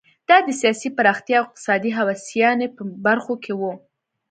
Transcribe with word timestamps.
دا 0.29 0.37
د 0.47 0.49
سیاسي 0.61 0.89
پراختیا 0.97 1.37
او 1.39 1.45
اقتصادي 1.47 1.91
هوساینې 1.97 2.67
په 2.75 2.81
برخو 3.05 3.33
کې 3.43 3.53
و. 3.59 3.61